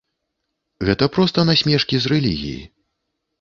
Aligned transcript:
Гэта 0.89 1.07
проста 1.17 1.45
насмешкі 1.51 1.95
з 2.07 2.13
рэлігіі. 2.15 2.57